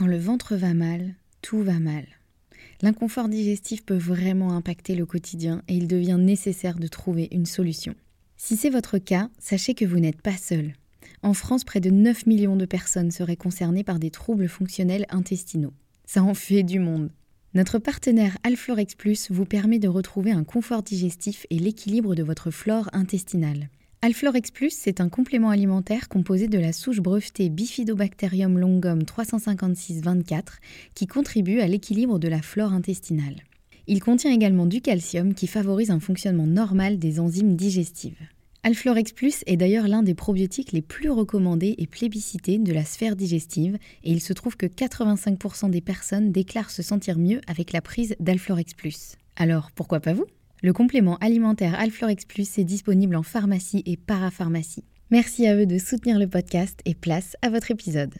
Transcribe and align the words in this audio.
Quand 0.00 0.06
le 0.06 0.16
ventre 0.16 0.56
va 0.56 0.72
mal, 0.72 1.14
tout 1.42 1.62
va 1.62 1.78
mal. 1.78 2.06
L'inconfort 2.80 3.28
digestif 3.28 3.84
peut 3.84 3.98
vraiment 3.98 4.54
impacter 4.54 4.94
le 4.94 5.04
quotidien 5.04 5.62
et 5.68 5.74
il 5.74 5.88
devient 5.88 6.16
nécessaire 6.18 6.78
de 6.78 6.86
trouver 6.86 7.28
une 7.32 7.44
solution. 7.44 7.94
Si 8.38 8.56
c'est 8.56 8.70
votre 8.70 8.96
cas, 8.96 9.28
sachez 9.38 9.74
que 9.74 9.84
vous 9.84 9.98
n'êtes 9.98 10.22
pas 10.22 10.38
seul. 10.38 10.72
En 11.22 11.34
France, 11.34 11.64
près 11.64 11.80
de 11.80 11.90
9 11.90 12.24
millions 12.24 12.56
de 12.56 12.64
personnes 12.64 13.10
seraient 13.10 13.36
concernées 13.36 13.84
par 13.84 13.98
des 13.98 14.10
troubles 14.10 14.48
fonctionnels 14.48 15.04
intestinaux. 15.10 15.74
Ça 16.06 16.22
en 16.22 16.32
fait 16.32 16.62
du 16.62 16.78
monde. 16.78 17.10
Notre 17.52 17.78
partenaire 17.78 18.38
Alflorex 18.42 18.94
Plus 18.94 19.30
vous 19.30 19.44
permet 19.44 19.80
de 19.80 19.88
retrouver 19.88 20.30
un 20.30 20.44
confort 20.44 20.82
digestif 20.82 21.44
et 21.50 21.58
l'équilibre 21.58 22.14
de 22.14 22.22
votre 22.22 22.50
flore 22.50 22.88
intestinale. 22.94 23.68
Alflorex 24.02 24.50
Plus, 24.50 24.72
c'est 24.72 25.02
un 25.02 25.10
complément 25.10 25.50
alimentaire 25.50 26.08
composé 26.08 26.48
de 26.48 26.58
la 26.58 26.72
souche 26.72 27.00
brevetée 27.00 27.50
Bifidobacterium 27.50 28.58
longum 28.58 29.00
356-24 29.02 30.42
qui 30.94 31.06
contribue 31.06 31.60
à 31.60 31.66
l'équilibre 31.66 32.18
de 32.18 32.26
la 32.26 32.40
flore 32.40 32.72
intestinale. 32.72 33.42
Il 33.86 34.00
contient 34.02 34.32
également 34.32 34.64
du 34.64 34.80
calcium 34.80 35.34
qui 35.34 35.46
favorise 35.46 35.90
un 35.90 36.00
fonctionnement 36.00 36.46
normal 36.46 36.98
des 36.98 37.20
enzymes 37.20 37.56
digestives. 37.56 38.26
Alflorex 38.62 39.12
Plus 39.12 39.42
est 39.46 39.58
d'ailleurs 39.58 39.86
l'un 39.86 40.02
des 40.02 40.14
probiotiques 40.14 40.72
les 40.72 40.80
plus 40.80 41.10
recommandés 41.10 41.74
et 41.76 41.86
plébiscités 41.86 42.56
de 42.56 42.72
la 42.72 42.86
sphère 42.86 43.16
digestive 43.16 43.76
et 44.02 44.12
il 44.12 44.22
se 44.22 44.32
trouve 44.32 44.56
que 44.56 44.64
85% 44.64 45.68
des 45.68 45.82
personnes 45.82 46.32
déclarent 46.32 46.70
se 46.70 46.82
sentir 46.82 47.18
mieux 47.18 47.42
avec 47.46 47.74
la 47.74 47.82
prise 47.82 48.16
d'Alflorex 48.18 48.72
Plus. 48.72 49.16
Alors 49.36 49.70
pourquoi 49.72 50.00
pas 50.00 50.14
vous? 50.14 50.24
Le 50.62 50.72
complément 50.72 51.16
alimentaire 51.18 51.78
Alflorex 51.78 52.24
Plus 52.24 52.58
est 52.58 52.64
disponible 52.64 53.16
en 53.16 53.22
pharmacie 53.22 53.82
et 53.86 53.96
parapharmacie. 53.96 54.84
Merci 55.10 55.46
à 55.46 55.56
eux 55.56 55.66
de 55.66 55.78
soutenir 55.78 56.18
le 56.18 56.28
podcast 56.28 56.80
et 56.84 56.94
place 56.94 57.36
à 57.42 57.50
votre 57.50 57.70
épisode. 57.70 58.14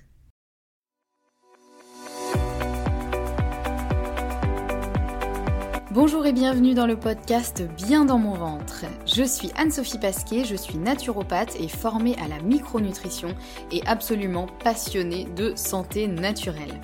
Bonjour 5.92 6.24
et 6.24 6.32
bienvenue 6.32 6.74
dans 6.74 6.86
le 6.86 6.96
podcast 6.96 7.64
Bien 7.76 8.04
dans 8.04 8.18
mon 8.18 8.34
ventre. 8.34 8.84
Je 9.06 9.24
suis 9.24 9.50
Anne-Sophie 9.56 9.98
Pasquet, 9.98 10.44
je 10.44 10.54
suis 10.54 10.78
naturopathe 10.78 11.56
et 11.58 11.66
formée 11.66 12.14
à 12.22 12.28
la 12.28 12.40
micronutrition 12.42 13.34
et 13.72 13.82
absolument 13.86 14.46
passionnée 14.62 15.26
de 15.36 15.52
santé 15.56 16.06
naturelle. 16.06 16.80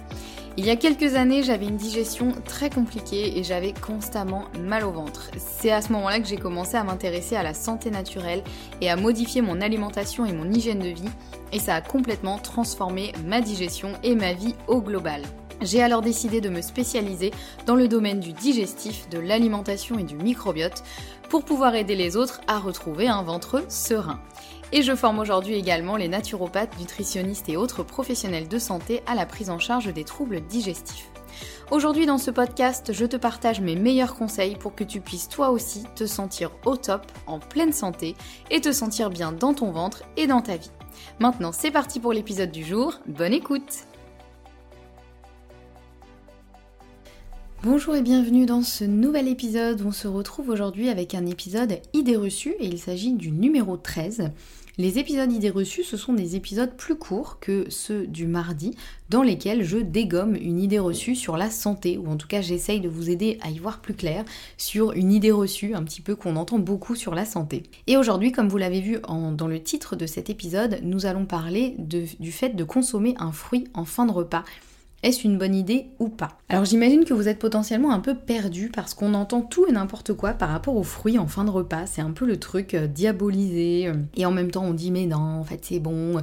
Il 0.59 0.65
y 0.65 0.71
a 0.71 0.77
quelques 0.77 1.17
années, 1.17 1.43
j'avais 1.43 1.67
une 1.67 1.77
digestion 1.77 2.33
très 2.47 2.71
compliquée 2.71 3.39
et 3.39 3.45
j'avais 3.45 3.75
constamment 3.75 4.45
mal 4.59 4.85
au 4.85 4.91
ventre. 4.91 5.31
C'est 5.37 5.71
à 5.71 5.83
ce 5.83 5.93
moment-là 5.93 6.19
que 6.19 6.27
j'ai 6.27 6.39
commencé 6.39 6.77
à 6.77 6.85
m'intéresser 6.85 7.37
à 7.37 7.43
la 7.43 7.53
santé 7.53 7.91
naturelle 7.91 8.43
et 8.81 8.89
à 8.89 8.97
modifier 8.97 9.43
mon 9.43 9.61
alimentation 9.61 10.25
et 10.25 10.33
mon 10.33 10.51
hygiène 10.51 10.79
de 10.79 10.89
vie 10.89 11.11
et 11.53 11.59
ça 11.59 11.75
a 11.75 11.83
complètement 11.83 12.39
transformé 12.39 13.13
ma 13.27 13.43
digestion 13.43 13.93
et 14.03 14.15
ma 14.15 14.33
vie 14.33 14.55
au 14.67 14.81
global. 14.81 15.23
J'ai 15.63 15.83
alors 15.83 16.03
décidé 16.03 16.41
de 16.41 16.49
me 16.49 16.61
spécialiser 16.61 17.33
dans 17.65 17.77
le 17.77 17.89
domaine 17.89 18.21
du 18.21 18.33
digestif, 18.33 19.09
de 19.09 19.19
l'alimentation 19.19 19.99
et 19.99 20.05
du 20.05 20.17
microbiote 20.17 20.83
pour 21.31 21.45
pouvoir 21.45 21.75
aider 21.75 21.97
les 21.97 22.17
autres 22.17 22.41
à 22.47 22.59
retrouver 22.59 23.09
un 23.09 23.23
ventre 23.23 23.65
serein. 23.69 24.21
Et 24.73 24.83
je 24.83 24.95
forme 24.95 25.19
aujourd'hui 25.19 25.55
également 25.55 25.97
les 25.97 26.09
naturopathes, 26.09 26.79
nutritionnistes 26.79 27.49
et 27.49 27.57
autres 27.57 27.83
professionnels 27.83 28.49
de 28.49 28.59
santé 28.59 29.03
à 29.07 29.15
la 29.15 29.25
prise 29.25 29.51
en 29.51 29.59
charge 29.59 29.93
des 29.93 30.05
troubles 30.05 30.41
digestifs. 30.41 31.09
Aujourd'hui 31.71 32.07
dans 32.07 32.19
ce 32.19 32.31
podcast, 32.31 32.93
je 32.93 33.07
te 33.07 33.17
partage 33.17 33.61
mes 33.61 33.77
meilleurs 33.77 34.15
conseils 34.15 34.57
pour 34.57 34.75
que 34.75 34.85
tu 34.85 35.01
puisses 35.01 35.29
toi 35.29 35.51
aussi 35.51 35.85
te 35.95 36.07
sentir 36.07 36.51
au 36.65 36.77
top, 36.77 37.03
en 37.27 37.39
pleine 37.39 37.73
santé 37.73 38.15
et 38.51 38.61
te 38.61 38.73
sentir 38.73 39.11
bien 39.11 39.33
dans 39.33 39.55
ton 39.55 39.73
ventre 39.73 40.03
et 40.17 40.27
dans 40.27 40.43
ta 40.43 40.57
vie. 40.57 40.71
Maintenant 41.19 41.53
c'est 41.53 41.71
parti 41.71 41.99
pour 41.99 42.13
l'épisode 42.13 42.53
du 42.53 42.65
jour, 42.65 43.01
bonne 43.07 43.33
écoute 43.33 43.87
Bonjour 47.69 47.97
et 47.97 48.03
bienvenue 48.03 48.47
dans 48.47 48.63
ce 48.63 48.85
nouvel 48.85 49.27
épisode 49.27 49.83
on 49.85 49.91
se 49.91 50.07
retrouve 50.07 50.51
aujourd'hui 50.51 50.89
avec 50.89 51.17
un 51.17 51.27
épisode 51.27 51.81
idées 51.95 52.15
reçues 52.15 52.55
et 52.61 52.67
il 52.67 52.79
s'agit 52.79 53.13
du 53.13 53.33
numéro 53.33 53.77
13. 53.77 54.31
Les 54.79 55.01
épisodes 55.01 55.33
idées 55.33 55.51
reçues, 55.51 55.83
ce 55.83 55.97
sont 55.97 56.13
des 56.13 56.37
épisodes 56.37 56.77
plus 56.77 56.95
courts 56.95 57.39
que 57.41 57.67
ceux 57.69 58.07
du 58.07 58.29
mardi 58.29 58.77
dans 59.11 59.25
lesquels 59.25 59.65
je 59.65 59.79
dégomme 59.79 60.37
une 60.37 60.61
idée 60.61 60.79
reçue 60.79 61.17
sur 61.17 61.37
la 61.37 61.51
santé 61.51 61.99
ou 61.99 62.07
en 62.07 62.17
tout 62.17 62.29
cas 62.29 62.41
j'essaye 62.41 62.81
de 62.81 62.89
vous 62.89 63.11
aider 63.11 63.37
à 63.43 63.51
y 63.51 63.59
voir 63.59 63.81
plus 63.81 63.95
clair 63.95 64.25
sur 64.57 64.93
une 64.93 65.11
idée 65.11 65.33
reçue 65.33 65.75
un 65.75 65.83
petit 65.83 66.03
peu 66.03 66.15
qu'on 66.15 66.37
entend 66.37 66.61
beaucoup 66.61 66.95
sur 66.95 67.17
la 67.17 67.25
santé. 67.25 67.65
Et 67.89 67.97
aujourd'hui, 67.97 68.31
comme 68.31 68.49
vous 68.49 68.59
l'avez 68.59 68.81
vu 68.81 69.01
dans 69.03 69.49
le 69.49 69.61
titre 69.61 69.97
de 69.97 70.07
cet 70.07 70.31
épisode, 70.31 70.79
nous 70.85 71.05
allons 71.05 71.27
parler 71.27 71.75
du 71.79 72.31
fait 72.31 72.51
de 72.51 72.63
consommer 72.63 73.17
un 73.19 73.33
fruit 73.33 73.65
en 73.75 73.85
fin 73.85 74.07
de 74.07 74.13
repas 74.13 74.45
est-ce 75.07 75.25
une 75.25 75.39
bonne 75.39 75.55
idée 75.55 75.87
ou 76.01 76.09
pas? 76.09 76.37
Alors 76.49 76.65
j'imagine 76.65 77.05
que 77.05 77.15
vous 77.15 77.29
êtes 77.29 77.39
potentiellement 77.39 77.93
un 77.93 78.01
peu 78.01 78.17
perdu 78.17 78.73
parce 78.75 78.93
qu'on 78.93 79.15
entend 79.15 79.41
tout 79.41 79.65
et 79.69 79.73
n'importe 79.73 80.13
quoi 80.15 80.33
par 80.33 80.49
rapport 80.49 80.75
aux 80.75 80.83
fruits 80.83 81.17
en 81.17 81.29
fin 81.29 81.45
de 81.45 81.51
repas. 81.51 81.87
C'est 81.87 82.01
un 82.01 82.11
peu 82.11 82.27
le 82.27 82.41
truc 82.41 82.75
euh, 82.75 82.89
diabolisé. 82.89 83.87
Euh, 83.87 83.95
et 84.17 84.27
en 84.27 84.33
même 84.33 84.51
temps 84.51 84.65
on 84.65 84.75
dit 84.75 84.91
mais 84.91 85.07
non, 85.07 85.19
en 85.19 85.45
fait 85.45 85.61
c'est 85.65 85.79
bon. 85.79 86.21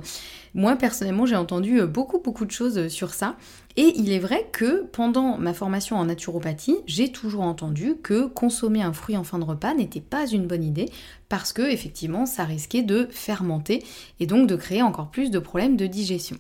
Moi 0.53 0.75
personnellement 0.75 1.25
j'ai 1.25 1.37
entendu 1.37 1.79
euh, 1.79 1.87
beaucoup 1.87 2.19
beaucoup 2.19 2.43
de 2.43 2.51
choses 2.51 2.89
sur 2.89 3.13
ça. 3.13 3.37
Et 3.77 3.93
il 3.95 4.11
est 4.11 4.19
vrai 4.19 4.49
que 4.51 4.83
pendant 4.91 5.37
ma 5.37 5.53
formation 5.53 5.95
en 5.95 6.05
naturopathie, 6.05 6.75
j'ai 6.85 7.11
toujours 7.11 7.43
entendu 7.43 7.95
que 8.03 8.27
consommer 8.27 8.83
un 8.83 8.93
fruit 8.93 9.15
en 9.15 9.23
fin 9.23 9.39
de 9.39 9.45
repas 9.45 9.73
n'était 9.73 10.01
pas 10.01 10.27
une 10.27 10.45
bonne 10.45 10.63
idée 10.63 10.89
parce 11.29 11.53
que 11.53 11.61
effectivement 11.61 12.25
ça 12.25 12.43
risquait 12.43 12.83
de 12.83 13.07
fermenter 13.11 13.81
et 14.19 14.27
donc 14.27 14.47
de 14.47 14.57
créer 14.57 14.81
encore 14.81 15.09
plus 15.09 15.31
de 15.31 15.39
problèmes 15.39 15.77
de 15.77 15.87
digestion. 15.87 16.37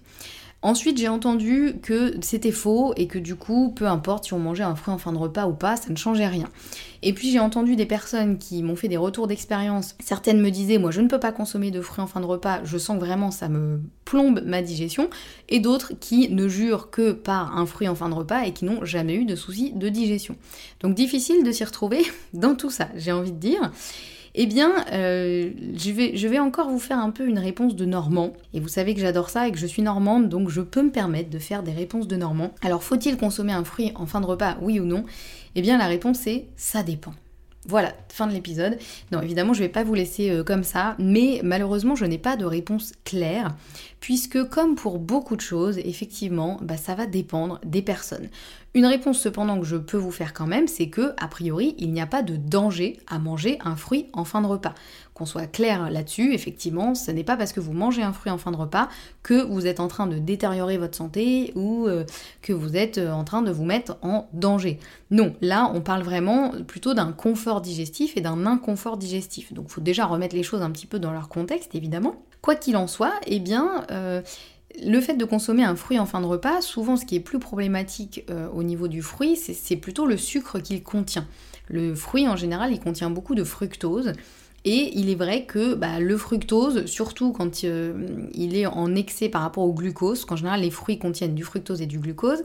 Ensuite, 0.63 0.97
j'ai 0.97 1.09
entendu 1.09 1.75
que 1.81 2.15
c'était 2.21 2.53
faux 2.53 2.93
et 2.95 3.07
que 3.07 3.19
du 3.19 3.35
coup, 3.35 3.73
peu 3.75 3.85
importe 3.85 4.23
si 4.23 4.33
on 4.33 4.39
mangeait 4.39 4.63
un 4.63 4.75
fruit 4.75 4.93
en 4.93 4.97
fin 4.97 5.11
de 5.11 5.17
repas 5.17 5.45
ou 5.45 5.51
pas, 5.51 5.75
ça 5.75 5.89
ne 5.89 5.97
changeait 5.97 6.25
rien. 6.25 6.49
Et 7.01 7.11
puis 7.11 7.31
j'ai 7.31 7.39
entendu 7.39 7.75
des 7.75 7.85
personnes 7.85 8.37
qui 8.37 8.63
m'ont 8.63 8.77
fait 8.77 8.87
des 8.87 8.95
retours 8.95 9.27
d'expérience. 9.27 9.95
Certaines 9.99 10.39
me 10.39 10.49
disaient, 10.51 10.77
moi 10.77 10.89
je 10.89 11.01
ne 11.01 11.09
peux 11.09 11.19
pas 11.19 11.33
consommer 11.33 11.69
de 11.69 11.81
fruits 11.81 12.01
en 12.01 12.07
fin 12.07 12.21
de 12.21 12.25
repas, 12.25 12.61
je 12.63 12.77
sens 12.77 12.97
que 12.97 13.03
vraiment 13.03 13.29
ça 13.29 13.49
me 13.49 13.81
plombe 14.05 14.41
ma 14.45 14.61
digestion. 14.61 15.09
Et 15.49 15.59
d'autres 15.59 15.91
qui 15.99 16.29
ne 16.29 16.47
jurent 16.47 16.89
que 16.89 17.11
par 17.11 17.57
un 17.57 17.65
fruit 17.65 17.89
en 17.89 17.95
fin 17.95 18.07
de 18.07 18.13
repas 18.13 18.43
et 18.45 18.53
qui 18.53 18.63
n'ont 18.63 18.85
jamais 18.85 19.15
eu 19.15 19.25
de 19.25 19.35
soucis 19.35 19.73
de 19.75 19.89
digestion. 19.89 20.37
Donc 20.79 20.95
difficile 20.95 21.43
de 21.43 21.51
s'y 21.51 21.65
retrouver 21.65 22.03
dans 22.33 22.55
tout 22.55 22.69
ça, 22.69 22.87
j'ai 22.95 23.11
envie 23.11 23.33
de 23.33 23.37
dire. 23.37 23.69
Eh 24.35 24.47
bien, 24.47 24.85
euh, 24.91 25.51
je, 25.75 26.27
vais, 26.27 26.39
encore 26.39 26.69
vous 26.69 26.79
faire 26.79 26.97
un 26.97 27.11
peu 27.11 27.27
une 27.27 27.37
réponse 27.37 27.75
de 27.75 27.85
normand. 27.85 28.33
Et 28.53 28.59
vous 28.59 28.67
savez 28.67 28.95
que 28.95 29.01
j'adore 29.01 29.29
ça 29.29 29.47
et 29.47 29.51
que 29.51 29.59
je 29.59 29.67
suis 29.67 29.83
normande, 29.83 30.29
donc 30.29 30.49
je 30.49 30.61
peux 30.61 30.81
me 30.81 30.91
permettre 30.91 31.29
de 31.29 31.39
faire 31.39 31.61
des 31.61 31.71
réponses 31.71 32.07
de 32.07 32.15
normand. 32.15 32.51
Alors, 32.63 32.83
faut-il 32.83 33.17
consommer 33.17 33.53
un 33.53 33.63
fruit 33.63 33.91
en 33.95 34.05
fin 34.05 34.21
de 34.21 34.25
repas, 34.25 34.57
oui 34.61 34.79
ou 34.79 34.85
non? 34.85 35.05
Eh 35.55 35.61
bien, 35.61 35.77
la 35.77 35.85
réponse 35.85 36.25
est 36.25 36.47
ça 36.55 36.81
dépend. 36.81 37.13
Voilà, 37.65 37.93
fin 38.09 38.27
de 38.27 38.33
l'épisode. 38.33 38.77
Non, 39.11 39.21
évidemment, 39.21 39.53
je 39.53 39.59
vais 39.59 39.69
pas 39.69 39.85
vous 39.85 39.93
laisser 39.93 40.29
euh, 40.29 40.43
comme 40.43 40.63
ça, 40.63 40.95
mais 40.99 41.39
malheureusement, 41.43 41.95
je 41.95 42.03
n'ai 42.03 42.17
pas 42.17 42.35
de 42.35 42.43
réponse 42.43 42.91
claire, 43.05 43.55
puisque 44.01 44.43
comme 44.49 44.75
pour 44.75 44.99
beaucoup 44.99 45.37
de 45.37 45.41
choses, 45.41 45.77
effectivement, 45.77 46.59
bah, 46.61 46.75
ça 46.75 46.93
va 46.93 47.05
dépendre 47.05 47.61
des 47.63 47.81
personnes. 47.81 48.27
Une 48.75 48.87
réponse 48.87 49.19
cependant 49.19 49.59
que 49.59 49.67
je 49.67 49.75
peux 49.75 49.97
vous 49.97 50.11
faire 50.11 50.33
quand 50.33 50.47
même, 50.47 50.67
c'est 50.67 50.89
que, 50.89 51.13
a 51.17 51.27
priori, 51.27 51.75
il 51.77 51.93
n'y 51.93 52.01
a 52.01 52.07
pas 52.07 52.23
de 52.23 52.35
danger 52.35 52.99
à 53.05 53.19
manger 53.19 53.59
un 53.63 53.75
fruit 53.75 54.07
en 54.13 54.25
fin 54.25 54.41
de 54.41 54.47
repas. 54.47 54.73
Qu'on 55.13 55.27
soit 55.27 55.45
clair 55.45 55.91
là-dessus, 55.91 56.33
effectivement, 56.33 56.95
ce 56.95 57.11
n'est 57.11 57.23
pas 57.23 57.37
parce 57.37 57.53
que 57.53 57.59
vous 57.59 57.73
mangez 57.73 58.01
un 58.01 58.13
fruit 58.13 58.31
en 58.31 58.39
fin 58.39 58.49
de 58.49 58.55
repas 58.55 58.89
que 59.21 59.43
vous 59.43 59.67
êtes 59.67 59.79
en 59.79 59.87
train 59.87 60.07
de 60.07 60.17
détériorer 60.17 60.79
votre 60.79 60.97
santé 60.97 61.51
ou 61.53 61.85
euh, 61.87 62.03
que 62.41 62.51
vous 62.51 62.75
êtes 62.75 62.97
euh, 62.97 63.11
en 63.11 63.23
train 63.23 63.43
de 63.43 63.51
vous 63.51 63.63
mettre 63.63 63.97
en 64.01 64.27
danger. 64.33 64.79
Non, 65.11 65.35
là, 65.41 65.71
on 65.75 65.81
parle 65.81 66.01
vraiment 66.01 66.53
plutôt 66.65 66.95
d'un 66.95 67.11
confort 67.11 67.61
digestif 67.61 68.17
et 68.17 68.21
d'un 68.21 68.47
inconfort 68.47 68.97
digestif. 68.97 69.53
Donc, 69.53 69.65
il 69.69 69.71
faut 69.71 69.81
déjà 69.81 70.07
remettre 70.07 70.35
les 70.35 70.41
choses 70.41 70.63
un 70.63 70.71
petit 70.71 70.87
peu 70.87 70.97
dans 70.97 71.11
leur 71.11 71.29
contexte, 71.29 71.75
évidemment. 71.75 72.23
Quoi 72.41 72.55
qu'il 72.55 72.75
en 72.75 72.87
soit, 72.87 73.13
eh 73.27 73.39
bien, 73.39 73.85
euh, 73.91 74.21
le 74.81 75.01
fait 75.01 75.15
de 75.15 75.25
consommer 75.25 75.63
un 75.63 75.75
fruit 75.75 75.99
en 75.99 76.05
fin 76.05 76.21
de 76.21 76.25
repas, 76.25 76.61
souvent 76.61 76.95
ce 76.95 77.05
qui 77.05 77.15
est 77.15 77.19
plus 77.19 77.39
problématique 77.39 78.25
euh, 78.29 78.47
au 78.53 78.63
niveau 78.63 78.87
du 78.87 79.01
fruit, 79.01 79.35
c'est 79.35 79.75
plutôt 79.75 80.05
le 80.05 80.17
sucre 80.17 80.59
qu'il 80.59 80.83
contient. 80.83 81.27
Le 81.67 81.95
fruit 81.95 82.27
en 82.27 82.35
général, 82.35 82.71
il 82.71 82.79
contient 82.79 83.09
beaucoup 83.09 83.35
de 83.35 83.43
fructose. 83.43 84.13
Et 84.65 84.97
il 84.97 85.09
est 85.09 85.15
vrai 85.15 85.43
que 85.43 85.73
bah, 85.73 85.99
le 85.99 86.17
fructose, 86.17 86.85
surtout 86.85 87.33
quand 87.33 87.65
euh, 87.65 88.07
il 88.33 88.55
est 88.55 88.65
en 88.65 88.95
excès 88.95 89.27
par 89.27 89.41
rapport 89.41 89.65
au 89.65 89.73
glucose, 89.73 90.23
qu'en 90.23 90.37
général 90.37 90.61
les 90.61 90.71
fruits 90.71 90.97
contiennent 90.97 91.35
du 91.35 91.43
fructose 91.43 91.81
et 91.81 91.85
du 91.85 91.99
glucose, 91.99 92.43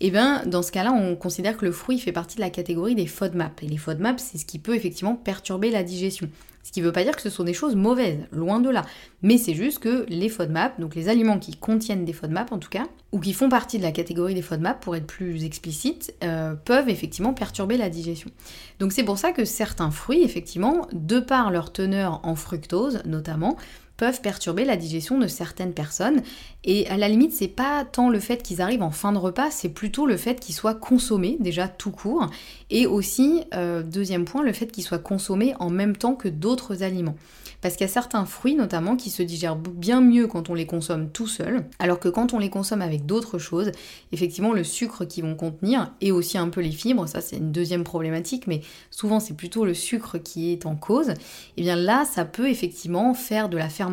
eh 0.00 0.10
bien 0.10 0.42
dans 0.46 0.62
ce 0.62 0.72
cas-là, 0.72 0.92
on 0.92 1.16
considère 1.16 1.56
que 1.56 1.64
le 1.64 1.72
fruit 1.72 1.98
fait 1.98 2.12
partie 2.12 2.36
de 2.36 2.40
la 2.40 2.50
catégorie 2.50 2.94
des 2.94 3.06
FODMAP. 3.06 3.62
Et 3.62 3.66
les 3.66 3.76
FODMAP, 3.76 4.20
c'est 4.20 4.38
ce 4.38 4.46
qui 4.46 4.58
peut 4.58 4.74
effectivement 4.74 5.16
perturber 5.16 5.70
la 5.70 5.82
digestion. 5.82 6.28
Ce 6.64 6.72
qui 6.72 6.80
ne 6.80 6.86
veut 6.86 6.92
pas 6.92 7.04
dire 7.04 7.14
que 7.14 7.20
ce 7.20 7.28
sont 7.28 7.44
des 7.44 7.52
choses 7.52 7.76
mauvaises, 7.76 8.20
loin 8.32 8.58
de 8.58 8.70
là. 8.70 8.82
Mais 9.20 9.36
c'est 9.36 9.52
juste 9.52 9.80
que 9.80 10.06
les 10.08 10.30
FODMAP, 10.30 10.80
donc 10.80 10.94
les 10.94 11.10
aliments 11.10 11.38
qui 11.38 11.54
contiennent 11.54 12.06
des 12.06 12.14
FODMAP 12.14 12.52
en 12.52 12.58
tout 12.58 12.70
cas, 12.70 12.86
ou 13.12 13.20
qui 13.20 13.34
font 13.34 13.50
partie 13.50 13.76
de 13.76 13.82
la 13.82 13.92
catégorie 13.92 14.34
des 14.34 14.40
FODMAP 14.40 14.80
pour 14.80 14.96
être 14.96 15.06
plus 15.06 15.44
explicite, 15.44 16.14
euh, 16.24 16.54
peuvent 16.54 16.88
effectivement 16.88 17.34
perturber 17.34 17.76
la 17.76 17.90
digestion. 17.90 18.30
Donc 18.78 18.92
c'est 18.92 19.04
pour 19.04 19.18
ça 19.18 19.32
que 19.32 19.44
certains 19.44 19.90
fruits, 19.90 20.22
effectivement, 20.22 20.88
de 20.94 21.20
par 21.20 21.50
leur 21.50 21.70
teneur 21.70 22.20
en 22.22 22.34
fructose 22.34 23.02
notamment, 23.04 23.58
peuvent 23.96 24.20
perturber 24.20 24.64
la 24.64 24.76
digestion 24.76 25.18
de 25.18 25.26
certaines 25.26 25.72
personnes 25.72 26.22
Et 26.64 26.86
à 26.88 26.96
la 26.96 27.08
limite, 27.08 27.32
c'est 27.32 27.48
pas 27.48 27.84
tant 27.84 28.08
le 28.08 28.18
fait 28.20 28.42
qu'ils 28.42 28.60
arrivent 28.60 28.82
en 28.82 28.90
fin 28.90 29.12
de 29.12 29.18
repas, 29.18 29.50
c'est 29.50 29.68
plutôt 29.68 30.06
le 30.06 30.16
fait 30.16 30.40
qu'ils 30.40 30.54
soient 30.54 30.74
consommés 30.74 31.36
déjà 31.38 31.68
tout 31.68 31.90
court. 31.90 32.28
Et 32.70 32.86
aussi, 32.86 33.42
euh, 33.54 33.82
deuxième 33.82 34.24
point, 34.24 34.42
le 34.42 34.52
fait 34.52 34.66
qu'ils 34.66 34.84
soient 34.84 34.98
consommés 34.98 35.54
en 35.60 35.70
même 35.70 35.96
temps 35.96 36.14
que 36.14 36.28
d'autres 36.28 36.82
aliments. 36.82 37.16
Parce 37.64 37.76
qu'il 37.76 37.86
y 37.86 37.88
a 37.88 37.92
certains 37.92 38.26
fruits 38.26 38.56
notamment 38.56 38.94
qui 38.94 39.08
se 39.08 39.22
digèrent 39.22 39.56
bien 39.56 40.02
mieux 40.02 40.26
quand 40.26 40.50
on 40.50 40.54
les 40.54 40.66
consomme 40.66 41.08
tout 41.08 41.26
seul, 41.26 41.64
alors 41.78 41.98
que 41.98 42.10
quand 42.10 42.34
on 42.34 42.38
les 42.38 42.50
consomme 42.50 42.82
avec 42.82 43.06
d'autres 43.06 43.38
choses, 43.38 43.72
effectivement 44.12 44.52
le 44.52 44.64
sucre 44.64 45.06
qu'ils 45.06 45.24
vont 45.24 45.34
contenir 45.34 45.90
et 46.02 46.12
aussi 46.12 46.36
un 46.36 46.50
peu 46.50 46.60
les 46.60 46.72
fibres, 46.72 47.08
ça 47.08 47.22
c'est 47.22 47.38
une 47.38 47.52
deuxième 47.52 47.82
problématique, 47.82 48.46
mais 48.46 48.60
souvent 48.90 49.18
c'est 49.18 49.32
plutôt 49.32 49.64
le 49.64 49.72
sucre 49.72 50.18
qui 50.18 50.52
est 50.52 50.66
en 50.66 50.76
cause, 50.76 51.08
et 51.08 51.14
eh 51.56 51.62
bien 51.62 51.74
là 51.74 52.04
ça 52.04 52.26
peut 52.26 52.50
effectivement 52.50 53.14
faire 53.14 53.48
de 53.48 53.56
la 53.56 53.70
fermentation. 53.70 53.83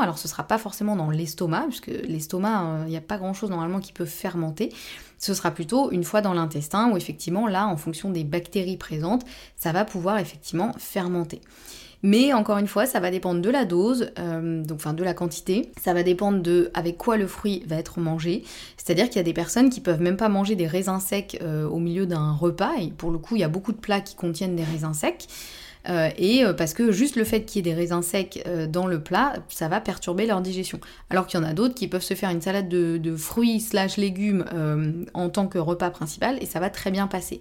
Alors 0.00 0.18
ce 0.18 0.28
sera 0.28 0.44
pas 0.44 0.58
forcément 0.58 0.96
dans 0.96 1.10
l'estomac, 1.10 1.66
puisque 1.68 1.86
l'estomac, 1.86 2.84
il 2.86 2.90
n'y 2.90 2.96
a 2.96 3.00
pas 3.00 3.18
grand 3.18 3.34
chose 3.34 3.50
normalement 3.50 3.80
qui 3.80 3.92
peut 3.92 4.04
fermenter. 4.04 4.70
Ce 5.18 5.34
sera 5.34 5.50
plutôt 5.50 5.90
une 5.90 6.04
fois 6.04 6.20
dans 6.20 6.34
l'intestin 6.34 6.90
où 6.90 6.96
effectivement 6.96 7.46
là, 7.46 7.66
en 7.66 7.76
fonction 7.76 8.10
des 8.10 8.24
bactéries 8.24 8.76
présentes, 8.76 9.24
ça 9.56 9.72
va 9.72 9.84
pouvoir 9.84 10.18
effectivement 10.18 10.72
fermenter. 10.78 11.40
Mais 12.04 12.34
encore 12.34 12.58
une 12.58 12.66
fois, 12.66 12.84
ça 12.84 13.00
va 13.00 13.10
dépendre 13.10 13.40
de 13.40 13.48
la 13.48 13.64
dose, 13.64 14.10
euh, 14.18 14.62
donc 14.62 14.76
enfin 14.76 14.92
de 14.92 15.02
la 15.02 15.14
quantité. 15.14 15.72
Ça 15.82 15.94
va 15.94 16.02
dépendre 16.02 16.42
de 16.42 16.70
avec 16.74 16.98
quoi 16.98 17.16
le 17.16 17.26
fruit 17.26 17.62
va 17.66 17.76
être 17.76 17.98
mangé. 17.98 18.44
C'est-à-dire 18.76 19.06
qu'il 19.06 19.16
y 19.16 19.20
a 19.20 19.24
des 19.24 19.32
personnes 19.32 19.70
qui 19.70 19.80
peuvent 19.80 20.02
même 20.02 20.18
pas 20.18 20.28
manger 20.28 20.54
des 20.54 20.66
raisins 20.66 21.00
secs 21.00 21.38
euh, 21.40 21.66
au 21.66 21.78
milieu 21.78 22.04
d'un 22.04 22.32
repas. 22.32 22.72
Et 22.78 22.88
pour 22.88 23.10
le 23.10 23.16
coup, 23.16 23.36
il 23.36 23.40
y 23.40 23.44
a 23.44 23.48
beaucoup 23.48 23.72
de 23.72 23.78
plats 23.78 24.02
qui 24.02 24.16
contiennent 24.16 24.54
des 24.54 24.64
raisins 24.64 24.92
secs. 24.92 25.26
Euh, 25.88 26.08
et 26.16 26.44
parce 26.56 26.74
que 26.74 26.92
juste 26.92 27.16
le 27.16 27.24
fait 27.24 27.44
qu'il 27.44 27.64
y 27.64 27.68
ait 27.68 27.72
des 27.72 27.78
raisins 27.78 28.02
secs 28.02 28.42
dans 28.68 28.86
le 28.86 29.02
plat, 29.02 29.34
ça 29.48 29.68
va 29.68 29.80
perturber 29.80 30.26
leur 30.26 30.40
digestion. 30.40 30.80
Alors 31.10 31.26
qu'il 31.26 31.38
y 31.38 31.42
en 31.42 31.46
a 31.46 31.52
d'autres 31.52 31.74
qui 31.74 31.88
peuvent 31.88 32.02
se 32.02 32.14
faire 32.14 32.30
une 32.30 32.40
salade 32.40 32.68
de, 32.68 32.96
de 32.96 33.16
fruits 33.16 33.60
slash 33.60 33.96
légumes 33.96 34.44
en 35.14 35.28
tant 35.28 35.46
que 35.46 35.58
repas 35.58 35.90
principal 35.90 36.38
et 36.42 36.46
ça 36.46 36.60
va 36.60 36.70
très 36.70 36.90
bien 36.90 37.06
passer. 37.06 37.40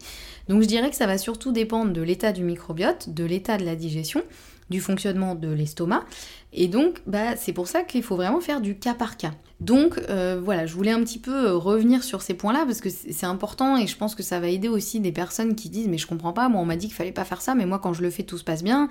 Donc 0.49 0.61
je 0.61 0.67
dirais 0.67 0.89
que 0.89 0.95
ça 0.95 1.07
va 1.07 1.17
surtout 1.17 1.51
dépendre 1.51 1.93
de 1.93 2.01
l'état 2.01 2.31
du 2.31 2.43
microbiote, 2.43 3.13
de 3.13 3.23
l'état 3.23 3.57
de 3.57 3.65
la 3.65 3.75
digestion 3.75 4.21
du 4.69 4.79
fonctionnement 4.79 5.35
de 5.35 5.49
l'estomac. 5.49 6.03
Et 6.51 6.67
donc, 6.67 7.01
bah, 7.07 7.35
c'est 7.35 7.53
pour 7.53 7.67
ça 7.67 7.83
qu'il 7.83 8.03
faut 8.03 8.15
vraiment 8.15 8.41
faire 8.41 8.61
du 8.61 8.77
cas 8.77 8.93
par 8.93 9.17
cas. 9.17 9.31
Donc 9.63 9.97
euh, 10.09 10.41
voilà, 10.43 10.65
je 10.65 10.73
voulais 10.73 10.91
un 10.91 11.01
petit 11.01 11.19
peu 11.19 11.47
euh, 11.47 11.53
revenir 11.55 12.03
sur 12.03 12.21
ces 12.21 12.33
points-là 12.33 12.65
parce 12.65 12.81
que 12.81 12.89
c'est 12.89 13.25
important 13.25 13.77
et 13.77 13.87
je 13.87 13.95
pense 13.95 14.13
que 14.13 14.21
ça 14.21 14.41
va 14.41 14.49
aider 14.49 14.67
aussi 14.67 14.99
des 14.99 15.13
personnes 15.13 15.55
qui 15.55 15.69
disent 15.69 15.87
mais 15.87 15.97
je 15.97 16.05
comprends 16.05 16.33
pas, 16.33 16.49
moi 16.49 16.59
on 16.59 16.65
m'a 16.65 16.75
dit 16.75 16.87
qu'il 16.87 16.95
fallait 16.95 17.13
pas 17.13 17.23
faire 17.23 17.41
ça, 17.41 17.55
mais 17.55 17.65
moi 17.65 17.79
quand 17.79 17.93
je 17.93 18.01
le 18.01 18.09
fais 18.09 18.23
tout 18.23 18.37
se 18.37 18.43
passe 18.43 18.61
bien. 18.61 18.89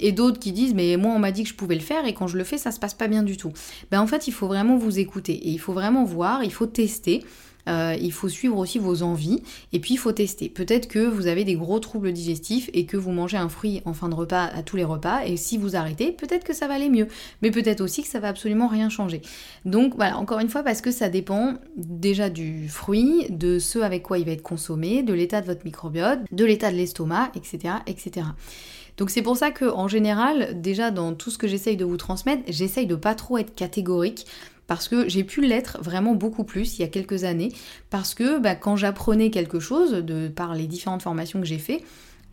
Et 0.00 0.12
d'autres 0.12 0.38
qui 0.38 0.52
disent 0.52 0.72
mais 0.72 0.96
moi 0.96 1.12
on 1.12 1.18
m'a 1.18 1.30
dit 1.30 1.42
que 1.42 1.50
je 1.50 1.54
pouvais 1.54 1.74
le 1.74 1.82
faire 1.82 2.06
et 2.06 2.14
quand 2.14 2.26
je 2.26 2.38
le 2.38 2.44
fais 2.44 2.56
ça 2.56 2.70
se 2.70 2.80
passe 2.80 2.94
pas 2.94 3.06
bien 3.06 3.22
du 3.22 3.36
tout. 3.36 3.52
Ben 3.90 4.00
en 4.00 4.06
fait 4.06 4.26
il 4.26 4.32
faut 4.32 4.46
vraiment 4.46 4.78
vous 4.78 4.98
écouter 4.98 5.34
et 5.34 5.50
il 5.50 5.58
faut 5.58 5.74
vraiment 5.74 6.04
voir, 6.04 6.42
il 6.42 6.52
faut 6.52 6.66
tester. 6.66 7.22
Euh, 7.68 7.96
il 8.00 8.12
faut 8.12 8.28
suivre 8.28 8.58
aussi 8.58 8.78
vos 8.78 9.02
envies 9.02 9.42
et 9.72 9.80
puis 9.80 9.94
il 9.94 9.96
faut 9.96 10.12
tester. 10.12 10.48
Peut-être 10.48 10.88
que 10.88 10.98
vous 10.98 11.26
avez 11.26 11.44
des 11.44 11.54
gros 11.54 11.78
troubles 11.78 12.12
digestifs 12.12 12.68
et 12.72 12.86
que 12.86 12.96
vous 12.96 13.10
mangez 13.10 13.36
un 13.36 13.48
fruit 13.48 13.82
en 13.84 13.94
fin 13.94 14.08
de 14.08 14.14
repas 14.14 14.44
à 14.44 14.62
tous 14.62 14.76
les 14.76 14.84
repas 14.84 15.24
et 15.24 15.36
si 15.36 15.56
vous 15.56 15.76
arrêtez, 15.76 16.12
peut-être 16.12 16.44
que 16.44 16.52
ça 16.52 16.68
va 16.68 16.74
aller 16.74 16.90
mieux. 16.90 17.08
Mais 17.42 17.50
peut-être 17.50 17.80
aussi 17.80 18.02
que 18.02 18.08
ça 18.08 18.20
va 18.20 18.28
absolument 18.28 18.68
rien 18.68 18.88
changer. 18.88 19.22
Donc 19.64 19.94
voilà, 19.96 20.18
encore 20.18 20.40
une 20.40 20.48
fois, 20.48 20.62
parce 20.62 20.80
que 20.80 20.90
ça 20.90 21.08
dépend 21.08 21.54
déjà 21.76 22.30
du 22.30 22.68
fruit, 22.68 23.26
de 23.30 23.58
ce 23.58 23.78
avec 23.78 24.02
quoi 24.02 24.18
il 24.18 24.26
va 24.26 24.32
être 24.32 24.42
consommé, 24.42 25.02
de 25.02 25.14
l'état 25.14 25.40
de 25.40 25.46
votre 25.46 25.64
microbiote, 25.64 26.20
de 26.30 26.44
l'état 26.44 26.70
de 26.70 26.76
l'estomac, 26.76 27.30
etc. 27.34 27.74
etc. 27.86 28.26
Donc 28.96 29.10
c'est 29.10 29.22
pour 29.22 29.36
ça 29.36 29.50
que 29.50 29.64
en 29.64 29.88
général, 29.88 30.60
déjà 30.60 30.90
dans 30.90 31.14
tout 31.14 31.30
ce 31.30 31.38
que 31.38 31.48
j'essaye 31.48 31.76
de 31.76 31.84
vous 31.84 31.96
transmettre, 31.96 32.42
j'essaye 32.48 32.86
de 32.86 32.94
pas 32.94 33.14
trop 33.14 33.38
être 33.38 33.54
catégorique 33.54 34.26
parce 34.66 34.88
que 34.88 35.08
j'ai 35.08 35.24
pu 35.24 35.40
l'être 35.40 35.78
vraiment 35.82 36.14
beaucoup 36.14 36.44
plus 36.44 36.78
il 36.78 36.82
y 36.82 36.84
a 36.84 36.88
quelques 36.88 37.24
années, 37.24 37.52
parce 37.90 38.14
que 38.14 38.38
bah, 38.38 38.54
quand 38.54 38.76
j'apprenais 38.76 39.30
quelque 39.30 39.60
chose, 39.60 39.92
de, 39.92 40.28
par 40.28 40.54
les 40.54 40.66
différentes 40.66 41.02
formations 41.02 41.40
que 41.40 41.46
j'ai 41.46 41.58
fait, 41.58 41.82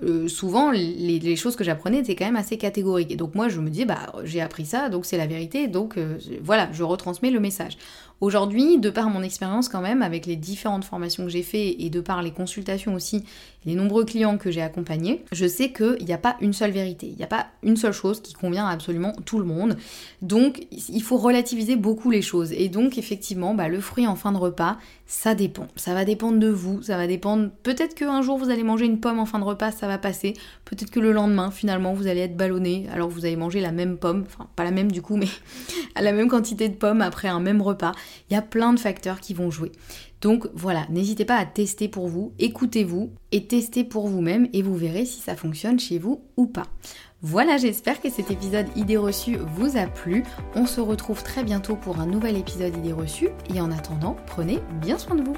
euh, 0.04 0.28
souvent 0.28 0.72
les, 0.72 1.36
choses 1.36 1.56
que 1.56 1.64
j'apprenais 1.64 2.00
étaient 2.00 2.16
quand 2.16 2.26
même 2.26 2.36
assez 2.36 2.58
catégoriques. 2.58 3.12
Et 3.12 3.16
donc 3.16 3.36
moi 3.36 3.50
je 3.50 3.60
me 3.60 3.70
disais, 3.70 3.86
bah 3.86 4.14
j'ai 4.24 4.42
appris 4.42 4.66
ça, 4.66 4.90
donc 4.90 5.06
c'est 5.06 5.18
la 5.18 5.28
vérité, 5.28 5.68
donc 5.68 5.98
euh, 5.98 6.18
voilà, 6.44 6.70
je 6.72 6.84
retransmets 6.84 7.32
le 7.32 7.40
message. 7.40 7.78
Aujourd'hui, 8.22 8.78
de 8.78 8.92
par 8.92 9.10
mon 9.10 9.24
expérience 9.24 9.68
quand 9.68 9.82
même, 9.82 10.04
avec 10.04 10.28
les 10.28 10.36
différentes 10.36 10.86
formations 10.86 11.24
que 11.24 11.32
j'ai 11.32 11.42
fait 11.42 11.82
et 11.82 11.90
de 11.90 12.02
par 12.02 12.22
les 12.22 12.30
consultations 12.30 12.94
aussi, 12.94 13.24
les 13.66 13.74
nombreux 13.74 14.06
clients 14.06 14.38
que 14.38 14.52
j'ai 14.52 14.62
accompagnés, 14.62 15.26
je 15.32 15.48
sais 15.48 15.72
qu'il 15.72 16.06
n'y 16.06 16.14
a 16.14 16.20
pas 16.20 16.38
une 16.40 16.54
seule 16.54 16.70
vérité, 16.70 17.08
il 17.08 17.16
n'y 17.16 17.24
a 17.24 17.28
pas 17.28 17.48
une 17.64 17.78
seule 17.78 17.94
chose 17.94 18.22
qui 18.22 18.34
convient 18.34 18.68
à 18.68 18.72
absolument 18.72 19.14
tout 19.26 19.40
le 19.40 19.46
monde. 19.46 19.76
Donc 20.22 20.68
il 20.72 21.02
faut 21.02 21.18
relativiser 21.18 21.76
beaucoup 21.76 22.12
les 22.12 22.22
choses. 22.22 22.52
Et 22.52 22.70
donc 22.70 23.00
effectivement, 23.00 23.56
bah, 23.56 23.68
le 23.68 23.82
fruit 23.82 24.06
en 24.06 24.16
fin 24.16 24.32
de 24.32 24.38
repas, 24.38 24.78
ça 25.08 25.34
dépend. 25.34 25.68
Ça 25.76 25.96
va 25.96 26.06
dépendre 26.06 26.38
de 26.38 26.48
vous, 26.48 26.84
ça 26.84 26.98
va 26.98 27.08
dépendre. 27.08 27.50
Peut-être 27.64 27.96
qu'un 27.96 28.22
jour 28.22 28.38
vous 28.38 28.52
allez 28.52 28.64
manger 28.64 28.86
une 28.86 29.00
pomme 29.00 29.18
en 29.18 29.26
fin 29.26 29.40
de 29.40 29.44
repas, 29.44 29.72
ça 29.72 29.88
passer. 29.98 30.34
Peut-être 30.66 30.92
que 30.92 31.00
le 31.00 31.12
lendemain, 31.12 31.52
finalement, 31.52 31.94
vous 31.94 32.08
allez 32.08 32.22
être 32.22 32.38
ballonné, 32.38 32.88
alors 32.92 33.10
vous 33.10 33.26
allez 33.26 33.36
manger 33.36 33.62
la 33.62 33.72
même 33.72 33.98
pomme, 33.98 34.26
enfin 34.26 34.48
pas 34.56 34.64
la 34.64 34.72
même 34.72 34.92
du 34.92 35.02
coup, 35.02 35.16
mais 35.18 35.28
à 35.96 36.02
la 36.02 36.12
même 36.12 36.28
quantité 36.28 36.70
de 36.70 36.76
pommes 36.76 37.02
après 37.02 37.28
un 37.28 37.40
même 37.40 37.62
repas. 37.62 37.94
Il 38.30 38.34
y 38.34 38.38
a 38.38 38.42
plein 38.42 38.74
de 38.74 38.80
facteurs 38.80 39.20
qui 39.20 39.34
vont 39.34 39.52
jouer. 39.52 39.72
Donc 40.22 40.48
voilà, 40.54 40.86
n'hésitez 40.90 41.26
pas 41.26 41.38
à 41.38 41.46
tester 41.46 41.88
pour 41.88 42.08
vous, 42.08 42.34
écoutez-vous 42.38 43.12
et 43.32 43.48
testez 43.48 43.84
pour 43.84 44.08
vous-même 44.08 44.48
et 44.54 44.62
vous 44.62 44.76
verrez 44.76 45.06
si 45.06 45.20
ça 45.20 45.36
fonctionne 45.36 45.80
chez 45.80 45.98
vous 45.98 46.24
ou 46.38 46.46
pas. 46.46 46.68
Voilà, 47.24 47.58
j'espère 47.58 48.02
que 48.02 48.10
cet 48.10 48.32
épisode 48.32 48.66
Idées 48.76 48.98
reçues 48.98 49.38
vous 49.56 49.78
a 49.78 49.86
plu. 49.86 50.24
On 50.56 50.66
se 50.66 50.82
retrouve 50.82 51.24
très 51.24 51.44
bientôt 51.44 51.76
pour 51.76 52.00
un 52.00 52.08
nouvel 52.08 52.36
épisode 52.36 52.76
Idées 52.76 52.94
reçues 52.94 53.30
et 53.54 53.62
en 53.62 53.72
attendant, 53.72 54.16
prenez 54.26 54.60
bien 54.82 54.98
soin 54.98 55.16
de 55.16 55.24
vous. 55.24 55.36